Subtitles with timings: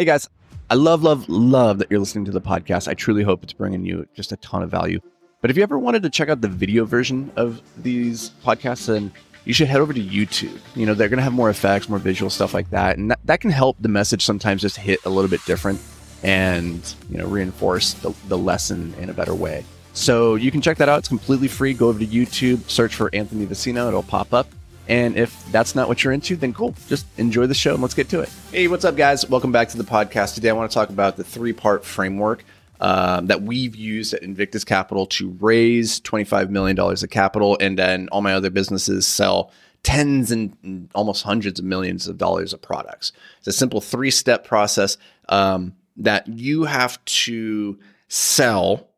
[0.00, 0.30] Hey guys,
[0.70, 2.88] I love, love, love that you're listening to the podcast.
[2.88, 4.98] I truly hope it's bringing you just a ton of value.
[5.42, 9.12] But if you ever wanted to check out the video version of these podcasts, then
[9.44, 10.58] you should head over to YouTube.
[10.74, 12.96] You know, they're going to have more effects, more visual stuff like that.
[12.96, 15.82] And that, that can help the message sometimes just hit a little bit different
[16.22, 19.66] and, you know, reinforce the, the lesson in a better way.
[19.92, 21.00] So you can check that out.
[21.00, 21.74] It's completely free.
[21.74, 23.86] Go over to YouTube, search for Anthony Vicino.
[23.88, 24.46] It'll pop up.
[24.90, 26.74] And if that's not what you're into, then cool.
[26.88, 28.28] Just enjoy the show and let's get to it.
[28.50, 29.24] Hey, what's up, guys?
[29.24, 30.34] Welcome back to the podcast.
[30.34, 32.44] Today, I want to talk about the three part framework
[32.80, 37.56] um, that we've used at Invictus Capital to raise $25 million of capital.
[37.60, 39.52] And then all my other businesses sell
[39.84, 43.12] tens and almost hundreds of millions of dollars of products.
[43.38, 44.96] It's a simple three step process
[45.28, 48.88] um, that you have to sell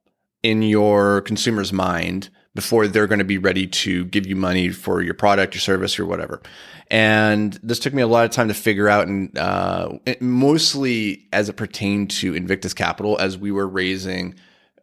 [0.42, 5.02] in your consumer's mind before they're going to be ready to give you money for
[5.02, 6.42] your product, your service, or whatever.
[6.88, 11.48] And this took me a lot of time to figure out, and uh, mostly as
[11.48, 14.34] it pertained to Invictus Capital, as we were raising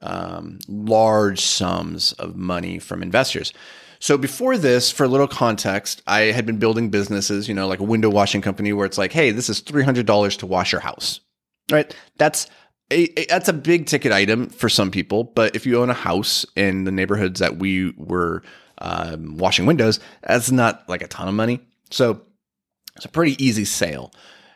[0.01, 3.53] um, large sums of money from investors.
[3.99, 7.79] So before this, for a little context, I had been building businesses, you know, like
[7.79, 11.19] a window washing company where it's like, hey, this is $300 to wash your house,
[11.69, 11.93] right?
[12.17, 12.47] That's
[12.91, 15.95] a, a, that's a big ticket item for some people, but if you own a
[15.95, 18.43] house in the neighborhoods that we were
[18.79, 21.59] um, washing windows, that's not like a ton of money.
[21.91, 22.21] So
[22.95, 24.11] it's a pretty easy sale.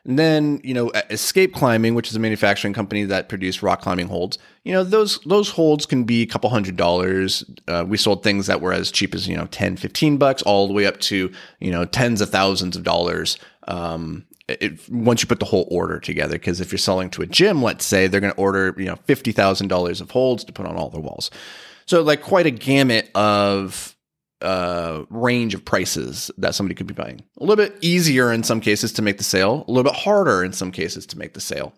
[0.06, 4.08] And then, you know, Escape Climbing, which is a manufacturing company that produced rock climbing
[4.08, 7.46] holds, you know, those those holds can be a couple hundred dollars.
[7.70, 10.68] Uh, we sold things that were as cheap as, you know, 10, 15 bucks, all
[10.68, 11.32] the way up to,
[11.62, 13.38] you know, tens of thousands of dollars
[13.70, 16.34] um, it, once you put the whole order together.
[16.34, 18.96] Because if you're selling to a gym, let's say, they're going to order, you know,
[19.08, 21.32] $50,000 of holds to put on all their walls.
[21.86, 23.96] So, like, quite a gamut of
[24.42, 27.24] uh, range of prices that somebody could be buying.
[27.40, 30.44] A little bit easier in some cases to make the sale, a little bit harder
[30.44, 31.74] in some cases to make the sale.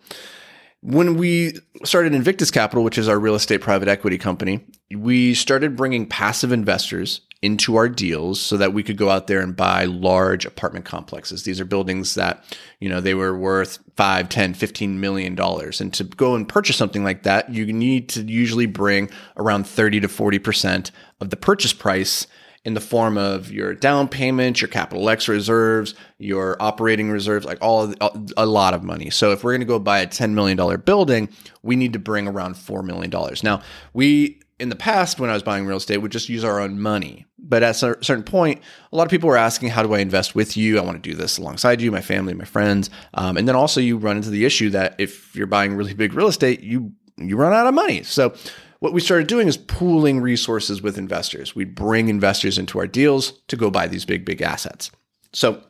[0.81, 5.75] When we started Invictus Capital, which is our real estate private equity company, we started
[5.75, 9.85] bringing passive investors into our deals so that we could go out there and buy
[9.85, 11.43] large apartment complexes.
[11.43, 12.43] These are buildings that,
[12.79, 15.79] you know, they were worth 5, 10, 15 million dollars.
[15.79, 19.99] And to go and purchase something like that, you need to usually bring around 30
[19.99, 20.89] to 40%
[21.21, 22.25] of the purchase price
[22.63, 27.59] in the form of your down payment, your capital X reserves, your operating reserves, like
[27.61, 27.93] all
[28.35, 29.11] a lot of money.
[29.11, 31.29] So if we're going to go buy a $10 million building,
[31.61, 33.11] we need to bring around $4 million.
[33.43, 33.61] Now,
[33.93, 36.79] we in the past when I was buying real estate would just use our own
[36.79, 37.25] money.
[37.37, 38.61] But at a certain point,
[38.91, 40.79] a lot of people were asking, how do I invest with you?
[40.79, 42.89] I want to do this alongside you, my family, my friends.
[43.13, 46.13] Um, and then also you run into the issue that if you're buying really big
[46.13, 48.03] real estate, you you run out of money.
[48.03, 48.33] So
[48.79, 51.55] what we started doing is pooling resources with investors.
[51.55, 54.91] We bring investors into our deals to go buy these big, big assets.
[55.31, 55.63] So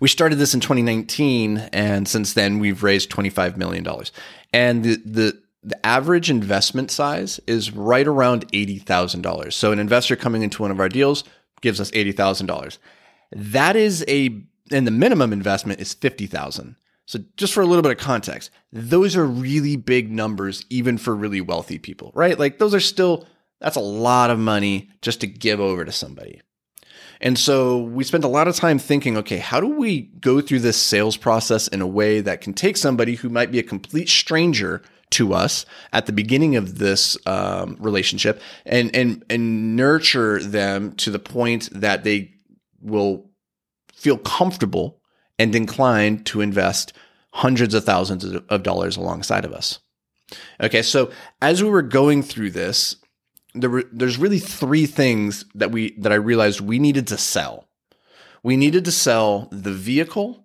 [0.00, 3.86] we started this in 2019, and since then we've raised $25 million.
[4.52, 9.52] And the, the, the average investment size is right around $80,000.
[9.52, 11.24] So an investor coming into one of our deals
[11.60, 12.78] gives us $80,000.
[13.32, 16.76] That is a, and the minimum investment is 50,000.
[17.06, 21.12] So, just for a little bit of context, those are really big numbers, even for
[21.12, 22.38] really wealthy people, right?
[22.38, 23.26] Like, those are still,
[23.60, 26.40] that's a lot of money just to give over to somebody.
[27.20, 30.60] And so we spent a lot of time thinking, okay, how do we go through
[30.60, 34.08] this sales process in a way that can take somebody who might be a complete
[34.08, 40.92] stranger to us at the beginning of this um, relationship and and and nurture them
[40.92, 42.32] to the point that they
[42.80, 43.30] will
[43.94, 45.00] feel comfortable
[45.38, 46.92] and inclined to invest
[47.32, 49.78] hundreds of thousands of dollars alongside of us.
[50.60, 51.10] Okay, so
[51.42, 52.96] as we were going through this,
[53.54, 57.68] there were, there's really three things that we that I realized we needed to sell.
[58.42, 60.39] We needed to sell the vehicle,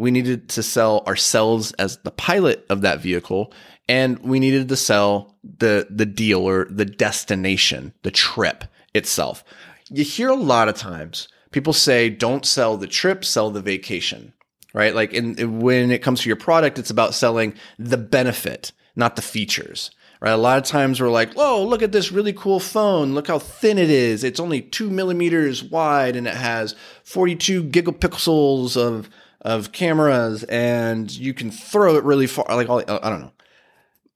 [0.00, 3.52] we needed to sell ourselves as the pilot of that vehicle,
[3.88, 9.44] and we needed to sell the the deal or the destination, the trip itself.
[9.90, 14.32] You hear a lot of times people say don't sell the trip, sell the vacation
[14.72, 14.94] right?
[14.94, 19.22] Like in, when it comes to your product, it's about selling the benefit, not the
[19.22, 19.90] features.
[20.20, 20.32] Right.
[20.32, 23.14] A lot of times we're like, "Whoa, look at this really cool phone!
[23.14, 24.22] Look how thin it is.
[24.22, 26.74] It's only two millimeters wide, and it has
[27.04, 29.08] 42 gigapixels of
[29.42, 33.32] of cameras, and you can throw it really far." Like, all, I don't know.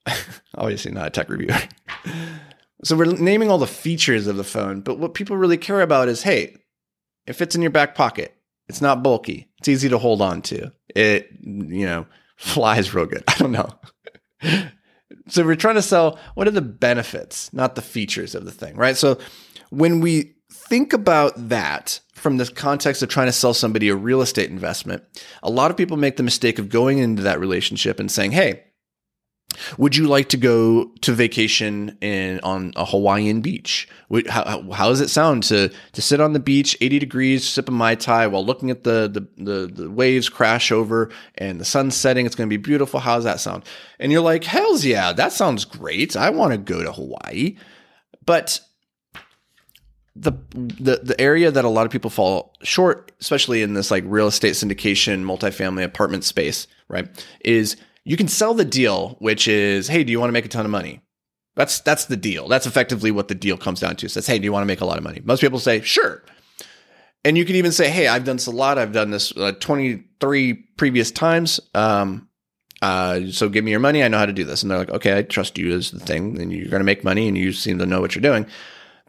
[0.56, 1.58] Obviously, not a tech reviewer.
[2.84, 6.08] so we're naming all the features of the phone, but what people really care about
[6.08, 6.56] is, hey,
[7.26, 8.36] it fits in your back pocket.
[8.68, 9.50] It's not bulky.
[9.58, 10.72] It's easy to hold on to.
[10.94, 12.06] It, you know,
[12.36, 13.24] flies real good.
[13.28, 13.68] I don't know.
[15.28, 18.76] so we're trying to sell what are the benefits, not the features of the thing,
[18.76, 18.96] right?
[18.96, 19.18] So
[19.70, 24.22] when we think about that, from the context of trying to sell somebody a real
[24.22, 25.04] estate investment,
[25.42, 28.64] a lot of people make the mistake of going into that relationship and saying, Hey,
[29.76, 33.86] would you like to go to vacation in on a Hawaiian beach?
[34.26, 37.70] How, how, does it sound to to sit on the beach, 80 degrees, sip a
[37.70, 41.90] mai tai while looking at the, the the the, waves crash over and the sun
[41.90, 42.24] setting?
[42.24, 43.00] It's going to be beautiful.
[43.00, 43.64] How does that sound?
[44.00, 46.16] And you're like, hell's yeah, that sounds great.
[46.16, 47.58] I want to go to Hawaii,
[48.24, 48.60] but
[50.16, 54.04] the the the area that a lot of people fall short, especially in this like
[54.06, 57.08] real estate syndication, multifamily apartment space, right,
[57.44, 60.48] is you can sell the deal, which is, hey, do you want to make a
[60.48, 61.00] ton of money?
[61.56, 62.48] That's that's the deal.
[62.48, 64.08] That's effectively what the deal comes down to.
[64.08, 65.20] Says, hey, do you want to make a lot of money?
[65.24, 66.22] Most people say, sure.
[67.24, 68.76] And you can even say, hey, I've done this a lot.
[68.76, 71.58] I've done this uh, 23 previous times.
[71.74, 72.28] Um,
[72.82, 74.04] uh, so give me your money.
[74.04, 74.62] I know how to do this.
[74.62, 77.02] And they're like, okay, I trust you as the thing, and you're going to make
[77.02, 78.46] money, and you seem to know what you're doing.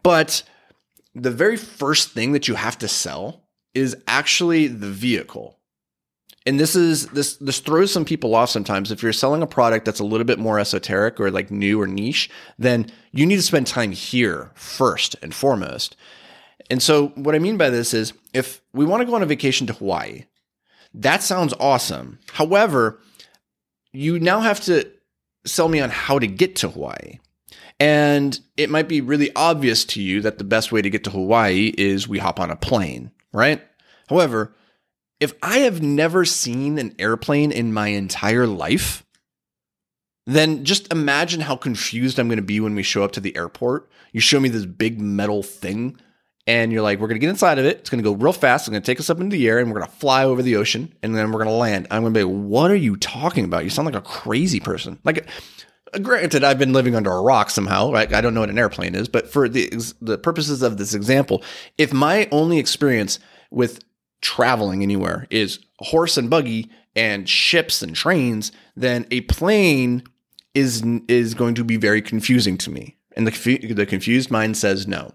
[0.02, 0.42] But
[1.16, 3.42] the very first thing that you have to sell
[3.74, 5.58] is actually the vehicle.
[6.44, 8.92] And this is this this throws some people off sometimes.
[8.92, 11.86] If you're selling a product that's a little bit more esoteric or like new or
[11.86, 15.96] niche then you need to spend time here first and foremost.
[16.70, 19.26] And so what i mean by this is if we want to go on a
[19.26, 20.24] vacation to hawaii
[20.94, 22.18] that sounds awesome.
[22.32, 23.00] However
[23.92, 24.88] you now have to
[25.44, 27.18] sell me on how to get to hawaii
[27.78, 31.10] and it might be really obvious to you that the best way to get to
[31.10, 33.62] hawaii is we hop on a plane right
[34.08, 34.54] however
[35.20, 39.04] if I have never seen an airplane in my entire life,
[40.26, 43.36] then just imagine how confused I'm going to be when we show up to the
[43.36, 43.88] airport.
[44.12, 45.98] You show me this big metal thing,
[46.46, 47.78] and you're like, we're going to get inside of it.
[47.78, 48.62] It's going to go real fast.
[48.62, 50.42] It's going to take us up into the air, and we're going to fly over
[50.42, 51.86] the ocean, and then we're going to land.
[51.90, 53.64] I'm going to be like, what are you talking about?
[53.64, 54.98] You sound like a crazy person.
[55.04, 55.26] Like,
[56.02, 57.92] granted, I've been living under a rock somehow.
[57.92, 58.12] Right?
[58.12, 61.42] I don't know what an airplane is, but for the the purposes of this example,
[61.78, 63.18] if my only experience
[63.50, 63.80] with
[64.20, 70.02] traveling anywhere is horse and buggy and ships and trains, then a plane
[70.54, 72.96] is is going to be very confusing to me.
[73.16, 75.12] And the the confused mind says no.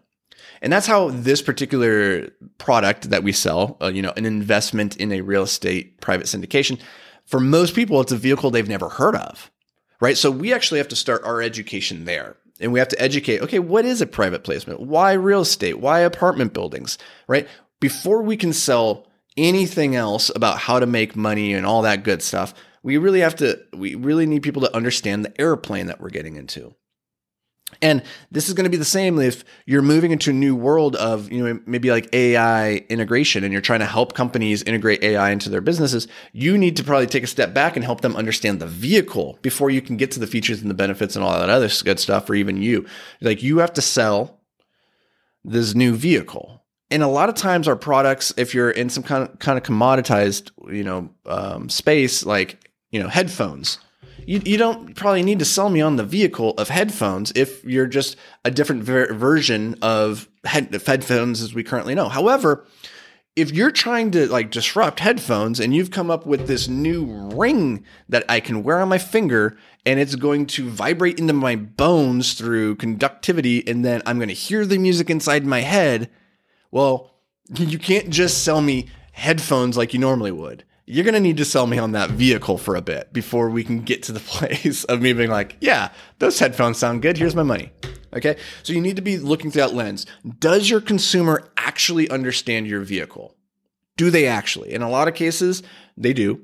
[0.61, 2.29] And that's how this particular
[2.59, 6.79] product that we sell, uh, you know, an investment in a real estate private syndication,
[7.25, 9.49] for most people, it's a vehicle they've never heard of,
[10.01, 10.17] right?
[10.17, 12.35] So we actually have to start our education there.
[12.59, 14.81] And we have to educate, okay, what is a private placement?
[14.81, 15.79] Why real estate?
[15.79, 17.47] Why apartment buildings, right?
[17.81, 22.21] before we can sell anything else about how to make money and all that good
[22.21, 22.53] stuff,
[22.83, 26.37] we really have to, we really need people to understand the airplane that we're getting
[26.37, 26.73] into.
[27.81, 30.95] And this is going to be the same if you're moving into a new world
[30.95, 35.31] of, you know, maybe like AI integration and you're trying to help companies integrate AI
[35.31, 36.07] into their businesses.
[36.33, 39.69] You need to probably take a step back and help them understand the vehicle before
[39.69, 42.29] you can get to the features and the benefits and all that other good stuff,
[42.29, 42.85] or even you.
[43.21, 44.39] Like you have to sell
[45.43, 49.23] this new vehicle and a lot of times our products if you're in some kind
[49.27, 52.59] of kind of commoditized you know um, space like
[52.91, 53.79] you know headphones
[54.25, 57.87] you, you don't probably need to sell me on the vehicle of headphones if you're
[57.87, 58.15] just
[58.45, 62.65] a different ver- version of head- headphones as we currently know however
[63.35, 67.85] if you're trying to like disrupt headphones and you've come up with this new ring
[68.09, 72.33] that I can wear on my finger and it's going to vibrate into my bones
[72.33, 76.09] through conductivity and then I'm going to hear the music inside my head
[76.71, 77.11] well,
[77.55, 80.63] you can't just sell me headphones like you normally would.
[80.91, 83.63] You're going to need to sell me on that vehicle for a bit before we
[83.63, 87.17] can get to the place of me being like, yeah, those headphones sound good.
[87.17, 87.71] Here's my money.
[88.13, 88.35] Okay.
[88.63, 90.05] So you need to be looking through that lens.
[90.39, 93.37] Does your consumer actually understand your vehicle?
[93.95, 94.73] Do they actually?
[94.73, 95.63] In a lot of cases,
[95.95, 96.41] they do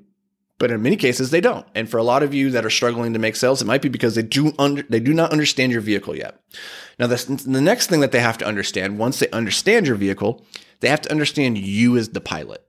[0.60, 1.68] but in many cases they don't.
[1.76, 3.90] And for a lot of you that are struggling to make sales, it might be
[3.90, 6.40] because they do under, they do not understand your vehicle yet.
[7.00, 10.44] Now, the, the next thing that they have to understand once they understand your vehicle,
[10.80, 12.67] they have to understand you as the pilot.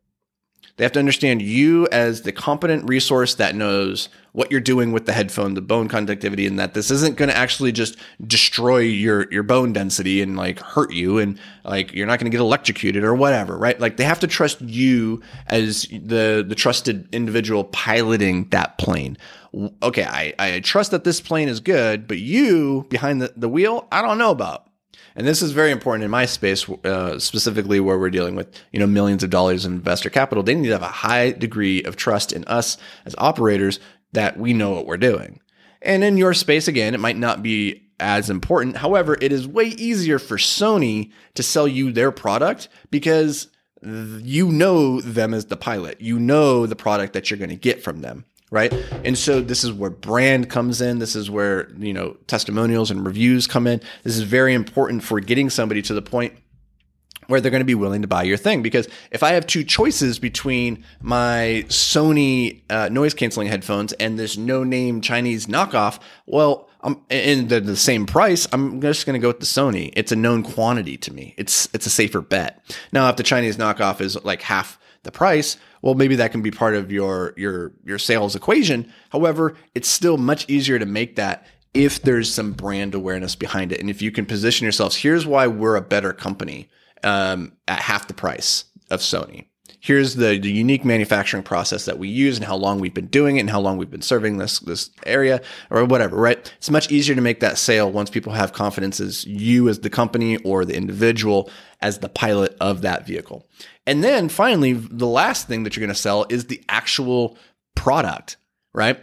[0.78, 5.06] They have to understand you as the competent resource that knows what you're doing with
[5.06, 9.30] the headphone, the bone conductivity, and that this isn't going to actually just destroy your
[9.32, 13.02] your bone density and like hurt you, and like you're not going to get electrocuted
[13.02, 13.80] or whatever, right?
[13.80, 19.18] Like they have to trust you as the the trusted individual piloting that plane.
[19.82, 23.88] Okay, I, I trust that this plane is good, but you behind the, the wheel,
[23.90, 24.67] I don't know about.
[25.18, 28.78] And this is very important in my space, uh, specifically where we're dealing with you
[28.78, 30.44] know millions of dollars in investor capital.
[30.44, 33.80] They need to have a high degree of trust in us as operators
[34.12, 35.40] that we know what we're doing.
[35.82, 38.76] And in your space, again, it might not be as important.
[38.76, 43.48] However, it is way easier for Sony to sell you their product because
[43.82, 46.00] you know them as the pilot.
[46.00, 48.72] You know the product that you're going to get from them right?
[49.04, 50.98] And so this is where brand comes in.
[50.98, 53.80] This is where, you know, testimonials and reviews come in.
[54.04, 56.34] This is very important for getting somebody to the point
[57.26, 58.62] where they're going to be willing to buy your thing.
[58.62, 64.36] Because if I have two choices between my Sony uh, noise canceling headphones and this
[64.36, 68.48] no name Chinese knockoff, well, I'm in the, the same price.
[68.52, 69.92] I'm just going to go with the Sony.
[69.94, 71.34] It's a known quantity to me.
[71.36, 72.64] It's it's a safer bet.
[72.92, 76.50] Now, if the Chinese knockoff is like half the price, well, maybe that can be
[76.50, 78.92] part of your your your sales equation.
[79.10, 83.80] However, it's still much easier to make that if there's some brand awareness behind it,
[83.80, 84.96] and if you can position yourselves.
[84.96, 86.68] Here's why we're a better company
[87.04, 89.46] um, at half the price of Sony.
[89.80, 93.36] Here's the, the unique manufacturing process that we use and how long we've been doing
[93.36, 96.52] it and how long we've been serving this this area or whatever, right?
[96.58, 99.90] It's much easier to make that sale once people have confidence as you as the
[99.90, 103.46] company or the individual as the pilot of that vehicle.
[103.86, 107.38] And then finally, the last thing that you're going to sell is the actual
[107.74, 108.36] product,
[108.74, 108.98] right?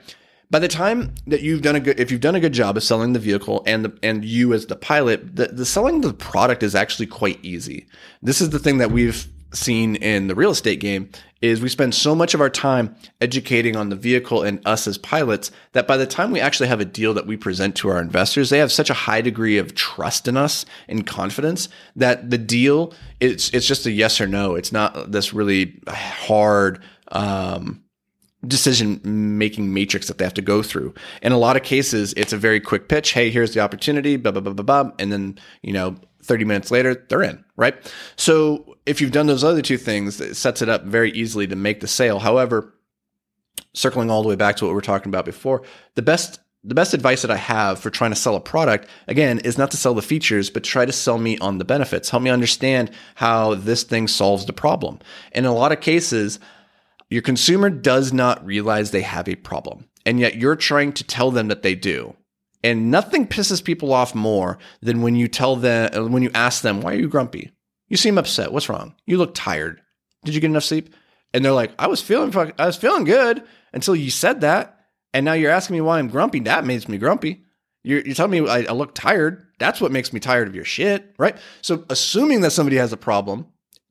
[0.52, 2.84] by the time that you've done a good if you've done a good job of
[2.84, 6.64] selling the vehicle and the and you as the pilot the, the selling the product
[6.64, 7.88] is actually quite easy
[8.22, 11.10] this is the thing that we've seen in the real estate game
[11.42, 14.98] is we spend so much of our time educating on the vehicle and us as
[14.98, 18.00] pilots that by the time we actually have a deal that we present to our
[18.00, 22.38] investors they have such a high degree of trust in us and confidence that the
[22.38, 26.82] deal it's it's just a yes or no it's not this really hard
[27.12, 27.84] um,
[28.48, 29.00] decision
[29.38, 30.94] making matrix that they have to go through.
[31.22, 33.12] In a lot of cases, it's a very quick pitch.
[33.12, 34.92] Hey, here's the opportunity, blah, blah, blah, blah, blah.
[35.00, 37.76] And then, you know, 30 minutes later, they're in, right?
[38.16, 41.56] So if you've done those other two things, it sets it up very easily to
[41.56, 42.20] make the sale.
[42.20, 42.74] However,
[43.74, 45.64] circling all the way back to what we were talking about before,
[45.96, 49.38] the best the best advice that I have for trying to sell a product, again,
[49.38, 52.10] is not to sell the features, but try to sell me on the benefits.
[52.10, 54.98] Help me understand how this thing solves the problem.
[55.32, 56.40] In a lot of cases,
[57.08, 61.30] your consumer does not realize they have a problem, and yet you're trying to tell
[61.30, 62.16] them that they do.
[62.66, 66.64] And nothing pisses people off more than when you tell them, uh, when you ask
[66.64, 67.52] them, why are you grumpy?
[67.90, 68.52] You seem upset.
[68.52, 68.96] What's wrong?
[69.06, 69.82] You look tired.
[70.24, 70.92] Did you get enough sleep?
[71.32, 74.80] And they're like, I was feeling, I was feeling good until you said that.
[75.14, 76.40] And now you're asking me why I'm grumpy.
[76.40, 77.44] That makes me grumpy.
[77.84, 79.46] You're, you're telling me I, I look tired.
[79.60, 81.38] That's what makes me tired of your shit, right?
[81.62, 83.46] So assuming that somebody has a problem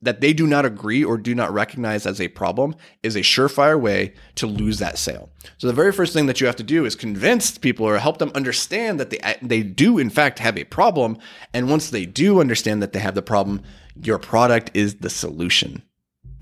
[0.05, 3.79] that they do not agree or do not recognize as a problem is a surefire
[3.79, 5.29] way to lose that sale.
[5.57, 8.19] So the very first thing that you have to do is convince people or help
[8.19, 11.17] them understand that they they do in fact have a problem
[11.53, 13.61] and once they do understand that they have the problem,
[14.01, 15.83] your product is the solution.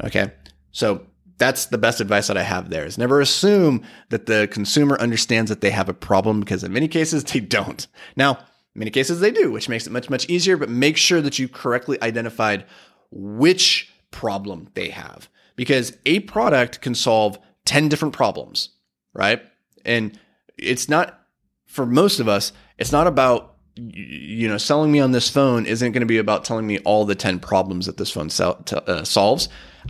[0.03, 0.31] Okay?
[0.71, 1.05] So
[1.37, 5.49] that's the best advice that I have there is never assume that the consumer understands
[5.49, 7.87] that they have a problem because in many cases they don't.
[8.15, 8.31] Now,
[8.75, 11.39] in many cases they do, which makes it much, much easier, but make sure that
[11.39, 12.65] you correctly identified
[13.13, 18.69] which problem they have because a product can solve 10 different problems,
[19.13, 19.41] right?
[19.85, 20.17] And
[20.57, 21.19] it's not
[21.65, 25.93] for most of us, it's not about you know, selling me on this phone isn't
[25.93, 28.75] going to be about telling me all the 10 problems that this phone sell, t-
[28.75, 29.49] uh, solves.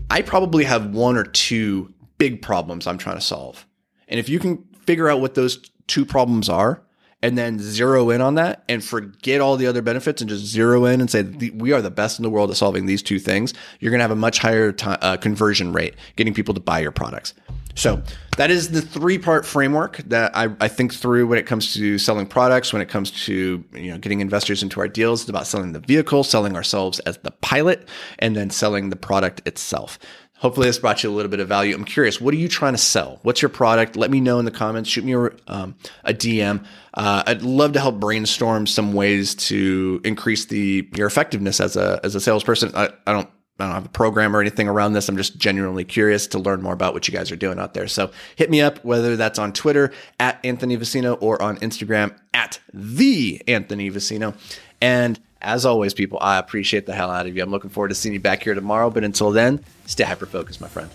[0.10, 3.65] I probably have one or two big problems I'm trying to solve.
[4.08, 6.82] And if you can figure out what those two problems are,
[7.24, 10.84] and then zero in on that and forget all the other benefits and just zero
[10.86, 11.24] in and say
[11.56, 14.03] we are the best in the world at solving these two things, you're going to
[14.03, 17.34] have a much higher t- uh, conversion rate getting people to buy your products.
[17.75, 18.03] So
[18.38, 21.98] that is the three part framework that I, I, think through when it comes to
[21.98, 25.22] selling products, when it comes to you know getting investors into our deals.
[25.22, 27.88] It's about selling the vehicle, selling ourselves as the pilot,
[28.20, 29.98] and then selling the product itself.
[30.44, 31.74] Hopefully, this brought you a little bit of value.
[31.74, 33.18] I'm curious, what are you trying to sell?
[33.22, 33.96] What's your product?
[33.96, 34.90] Let me know in the comments.
[34.90, 36.66] Shoot me a, um, a DM.
[36.94, 42.02] Uh, I'd love to help brainstorm some ways to increase the your effectiveness as a
[42.04, 42.74] as a salesperson.
[42.76, 45.08] I, I don't I don't have a program or anything around this.
[45.08, 47.88] I'm just genuinely curious to learn more about what you guys are doing out there.
[47.88, 52.60] So hit me up, whether that's on Twitter at Anthony Vicino or on Instagram at
[52.74, 54.34] the Anthony Vicino.
[54.82, 57.44] And as always, people, I appreciate the hell out of you.
[57.44, 58.90] I'm looking forward to seeing you back here tomorrow.
[58.90, 60.90] But until then, stay hyper focused, my friend.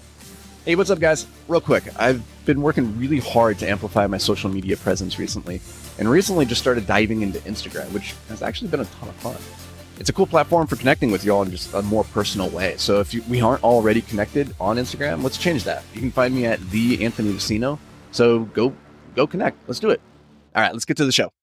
[0.64, 1.26] Hey, what's up, guys?
[1.46, 5.62] Real quick, I've been working really hard to amplify my social media presence recently,
[5.98, 9.36] and recently just started diving into Instagram, which has actually been a ton of fun.
[9.98, 12.74] It's a cool platform for connecting with y'all in just a more personal way.
[12.76, 15.84] So if you, we aren't already connected on Instagram, let's change that.
[15.94, 17.78] You can find me at the Anthony Vicino.
[18.12, 18.74] So go
[19.14, 19.56] go connect.
[19.66, 20.02] Let's do it.
[20.54, 21.32] All right, let's get to the show.